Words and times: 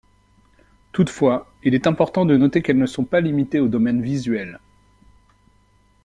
Toutefois, 0.93 1.53
il 1.61 1.75
est 1.75 1.85
important 1.85 2.25
de 2.25 2.35
noter 2.35 2.63
qu’elles 2.63 2.79
ne 2.79 2.87
sont 2.87 3.05
pas 3.05 3.21
limitées 3.21 3.59
au 3.59 3.67
domaine 3.67 4.01
visuel. 4.01 4.59